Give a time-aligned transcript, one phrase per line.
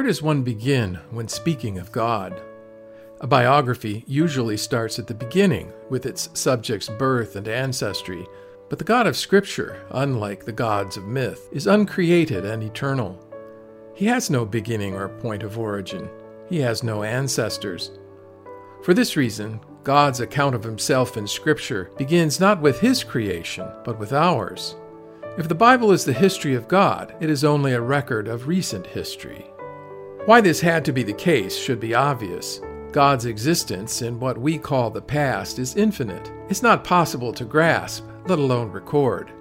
[0.00, 2.40] Where does one begin when speaking of God?
[3.20, 8.26] A biography usually starts at the beginning with its subject's birth and ancestry,
[8.70, 13.22] but the God of Scripture, unlike the gods of myth, is uncreated and eternal.
[13.94, 16.08] He has no beginning or point of origin,
[16.48, 17.90] he has no ancestors.
[18.82, 23.98] For this reason, God's account of himself in Scripture begins not with his creation, but
[23.98, 24.76] with ours.
[25.36, 28.86] If the Bible is the history of God, it is only a record of recent
[28.86, 29.44] history.
[30.26, 32.60] Why this had to be the case should be obvious.
[32.92, 36.30] God's existence in what we call the past is infinite.
[36.50, 39.32] It's not possible to grasp, let alone record.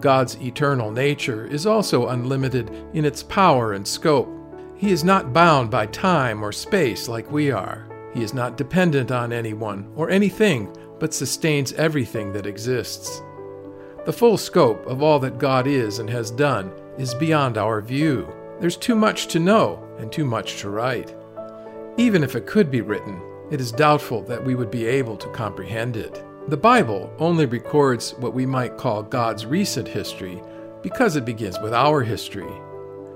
[0.00, 4.32] God's eternal nature is also unlimited in its power and scope.
[4.76, 7.86] He is not bound by time or space like we are.
[8.14, 13.20] He is not dependent on anyone or anything, but sustains everything that exists.
[14.06, 18.32] The full scope of all that God is and has done is beyond our view.
[18.58, 21.14] There's too much to know and too much to write.
[21.96, 25.28] Even if it could be written, it is doubtful that we would be able to
[25.30, 26.22] comprehend it.
[26.48, 30.42] The Bible only records what we might call God's recent history
[30.82, 32.52] because it begins with our history.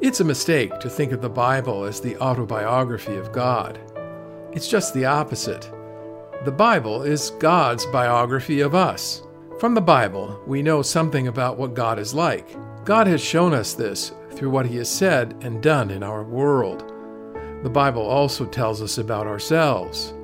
[0.00, 3.80] It's a mistake to think of the Bible as the autobiography of God.
[4.52, 5.70] It's just the opposite.
[6.44, 9.22] The Bible is God's biography of us.
[9.58, 12.46] From the Bible, we know something about what God is like.
[12.84, 16.92] God has shown us this through what He has said and done in our world.
[17.62, 20.14] The Bible also tells us about ourselves.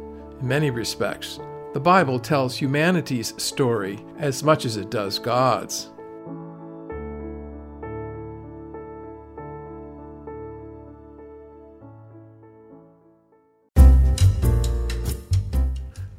[0.40, 1.40] In many respects,
[1.72, 5.90] the Bible tells humanity's story as much as it does God's.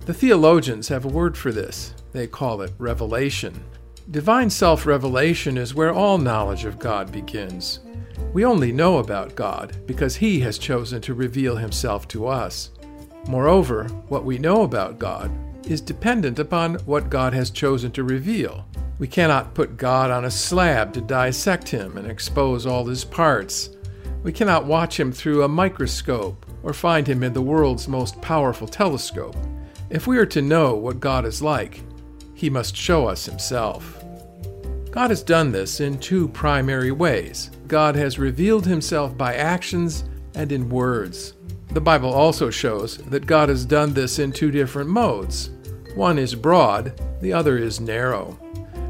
[0.06, 1.96] The theologians have a word for this.
[2.12, 3.64] They call it revelation.
[4.12, 7.80] Divine self revelation is where all knowledge of God begins.
[8.34, 12.70] We only know about God because He has chosen to reveal Himself to us.
[13.28, 15.32] Moreover, what we know about God
[15.66, 18.68] is dependent upon what God has chosen to reveal.
[19.00, 23.72] We cannot put God on a slab to dissect Him and expose all His parts.
[24.22, 28.68] We cannot watch Him through a microscope or find Him in the world's most powerful
[28.68, 29.36] telescope.
[29.90, 31.82] If we are to know what God is like,
[32.36, 34.06] He must show us Himself.
[34.96, 37.52] God has done this in two primary ways.
[37.68, 41.34] God has revealed himself by actions and in words.
[41.72, 45.50] The Bible also shows that God has done this in two different modes.
[45.96, 48.40] One is broad, the other is narrow.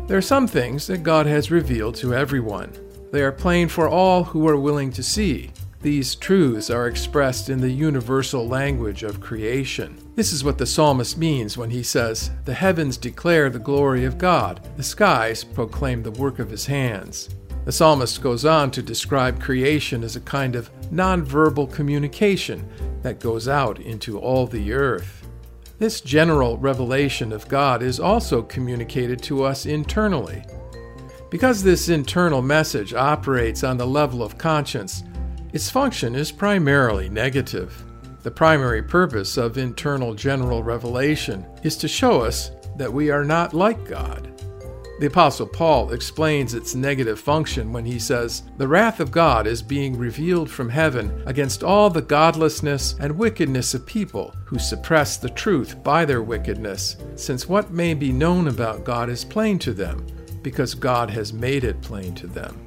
[0.06, 2.72] There are some things that God has revealed to everyone.
[3.12, 5.50] They are plain for all who are willing to see.
[5.82, 10.05] These truths are expressed in the universal language of creation.
[10.16, 14.18] This is what the psalmist means when he says, The heavens declare the glory of
[14.18, 17.30] God, the skies proclaim the work of his hands.
[17.66, 22.66] The psalmist goes on to describe creation as a kind of nonverbal communication
[23.02, 25.28] that goes out into all the earth.
[25.80, 30.46] This general revelation of God is also communicated to us internally.
[31.30, 35.04] Because this internal message operates on the level of conscience,
[35.52, 37.85] its function is primarily negative.
[38.26, 43.54] The primary purpose of internal general revelation is to show us that we are not
[43.54, 44.42] like God.
[45.00, 49.62] The Apostle Paul explains its negative function when he says, The wrath of God is
[49.62, 55.30] being revealed from heaven against all the godlessness and wickedness of people who suppress the
[55.30, 60.04] truth by their wickedness, since what may be known about God is plain to them,
[60.42, 62.65] because God has made it plain to them.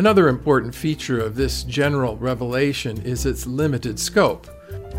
[0.00, 4.46] Another important feature of this general revelation is its limited scope.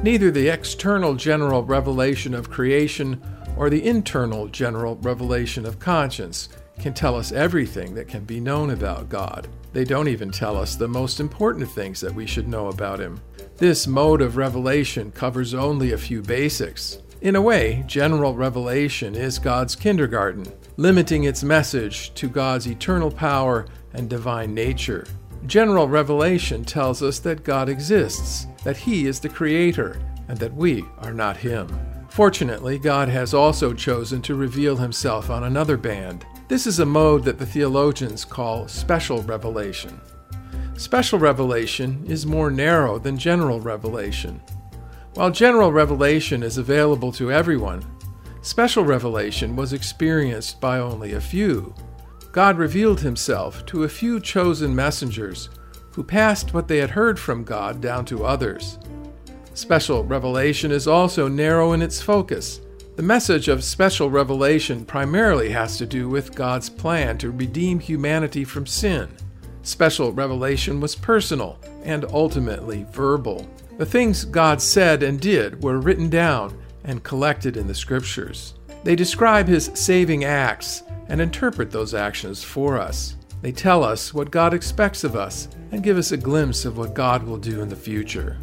[0.03, 3.19] Neither the external general revelation of creation
[3.57, 8.69] or the internal general revelation of conscience can tell us everything that can be known
[8.69, 9.47] about God.
[9.73, 13.19] They don't even tell us the most important things that we should know about Him.
[13.57, 16.99] This mode of revelation covers only a few basics.
[17.21, 20.45] In a way, general revelation is God's kindergarten,
[20.81, 25.05] limiting its message to God's eternal power and divine nature.
[25.45, 30.83] General revelation tells us that God exists, that He is the Creator, and that we
[30.97, 31.67] are not Him.
[32.09, 36.25] Fortunately, God has also chosen to reveal Himself on another band.
[36.47, 40.01] This is a mode that the theologians call special revelation.
[40.77, 44.41] Special revelation is more narrow than general revelation.
[45.13, 47.85] While general revelation is available to everyone,
[48.41, 51.73] special revelation was experienced by only a few.
[52.31, 55.49] God revealed himself to a few chosen messengers
[55.91, 58.79] who passed what they had heard from God down to others.
[59.53, 62.61] Special revelation is also narrow in its focus.
[62.95, 68.43] The message of special revelation primarily has to do with God's plan to redeem humanity
[68.43, 69.09] from sin.
[69.63, 73.47] Special revelation was personal and ultimately verbal.
[73.77, 78.53] The things God said and did were written down and collected in the Scriptures.
[78.83, 83.15] They describe His saving acts and interpret those actions for us.
[83.41, 86.93] They tell us what God expects of us and give us a glimpse of what
[86.93, 88.37] God will do in the future.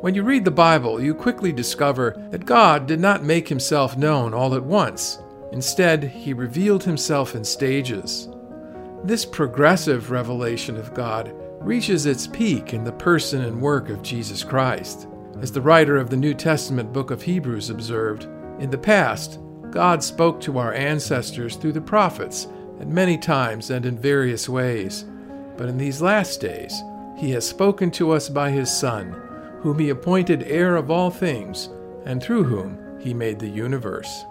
[0.00, 4.32] When you read the Bible, you quickly discover that God did not make himself known
[4.32, 5.18] all at once.
[5.52, 8.28] Instead, he revealed himself in stages.
[9.04, 14.42] This progressive revelation of God reaches its peak in the person and work of Jesus
[14.42, 15.06] Christ.
[15.40, 18.26] As the writer of the New Testament book of Hebrews observed,
[18.58, 19.38] in the past,
[19.70, 22.48] God spoke to our ancestors through the prophets
[22.80, 25.04] at many times and in various ways.
[25.56, 26.82] But in these last days,
[27.16, 29.12] he has spoken to us by his Son,
[29.62, 31.68] whom he appointed heir of all things,
[32.04, 34.24] and through whom he made the universe.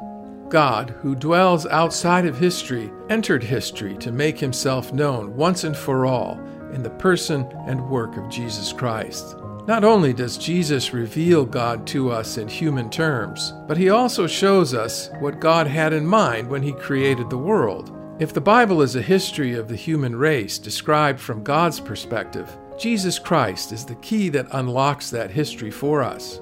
[0.50, 6.06] God, who dwells outside of history, entered history to make himself known once and for
[6.06, 6.40] all
[6.74, 9.36] in the person and work of Jesus Christ.
[9.68, 14.74] Not only does Jesus reveal God to us in human terms, but he also shows
[14.74, 17.92] us what God had in mind when he created the world.
[18.20, 23.20] If the Bible is a history of the human race described from God's perspective, Jesus
[23.20, 26.40] Christ is the key that unlocks that history for us.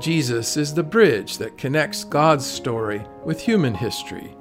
[0.00, 4.36] Jesus is the bridge that connects God's story with human history.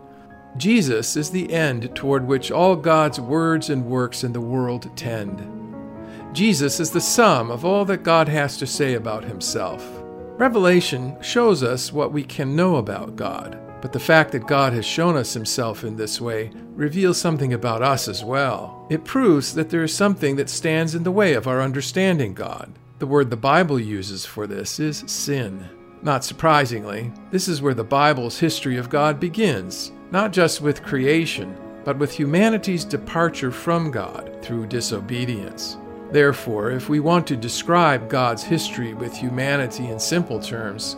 [0.57, 5.50] Jesus is the end toward which all God's words and works in the world tend.
[6.35, 9.88] Jesus is the sum of all that God has to say about himself.
[10.38, 14.85] Revelation shows us what we can know about God, but the fact that God has
[14.85, 18.88] shown us himself in this way reveals something about us as well.
[18.89, 22.73] It proves that there is something that stands in the way of our understanding God.
[23.03, 25.67] The word the Bible uses for this is sin.
[26.03, 31.53] Not surprisingly, this is where the Bible's history of God begins not just with creation,
[31.83, 35.75] but with humanity's departure from God through disobedience.
[36.13, 40.95] Therefore, if we want to describe God's history with humanity in simple terms,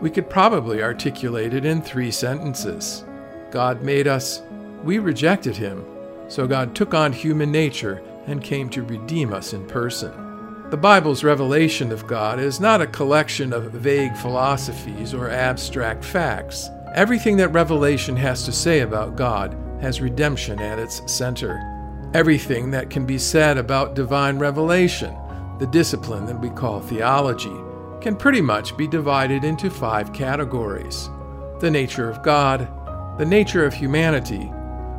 [0.00, 3.04] we could probably articulate it in three sentences
[3.50, 4.40] God made us,
[4.82, 5.84] we rejected him,
[6.28, 10.31] so God took on human nature and came to redeem us in person.
[10.72, 16.70] The Bible's revelation of God is not a collection of vague philosophies or abstract facts.
[16.94, 21.60] Everything that Revelation has to say about God has redemption at its center.
[22.14, 25.14] Everything that can be said about divine revelation,
[25.58, 27.54] the discipline that we call theology,
[28.00, 31.10] can pretty much be divided into five categories
[31.60, 32.66] the nature of God,
[33.18, 34.50] the nature of humanity,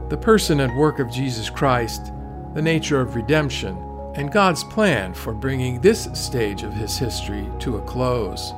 [0.10, 2.14] the person and work of Jesus Christ,
[2.54, 3.76] the nature of redemption,
[4.16, 8.54] and God's plan for bringing this stage of his history to a close.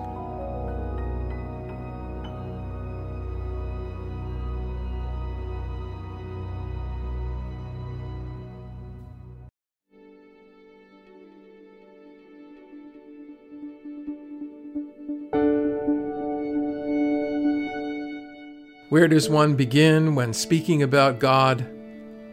[18.90, 21.68] Where does one begin when speaking about God?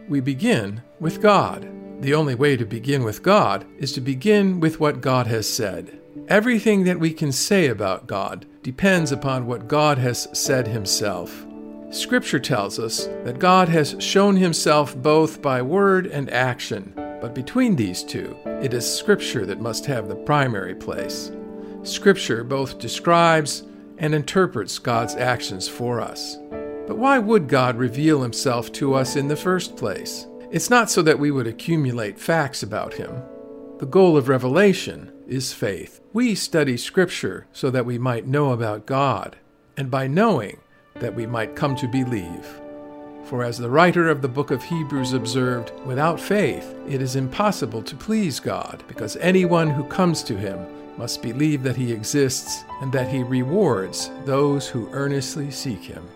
[0.07, 1.67] We begin with God.
[2.03, 6.01] The only way to begin with God is to begin with what God has said.
[6.27, 11.45] Everything that we can say about God depends upon what God has said Himself.
[11.91, 16.91] Scripture tells us that God has shown Himself both by word and action,
[17.21, 21.31] but between these two, it is Scripture that must have the primary place.
[21.83, 23.63] Scripture both describes
[23.97, 26.35] and interprets God's actions for us.
[26.85, 30.27] But why would God reveal himself to us in the first place?
[30.53, 33.23] It's not so that we would accumulate facts about him.
[33.79, 35.99] The goal of revelation is faith.
[36.13, 39.35] We study Scripture so that we might know about God,
[39.75, 40.59] and by knowing,
[40.99, 42.45] that we might come to believe.
[43.23, 47.81] For as the writer of the book of Hebrews observed, without faith it is impossible
[47.81, 50.67] to please God, because anyone who comes to him
[50.99, 56.07] must believe that he exists and that he rewards those who earnestly seek him.